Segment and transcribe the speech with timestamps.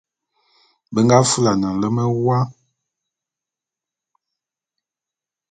[0.93, 2.39] Be nga fulane nlem wua.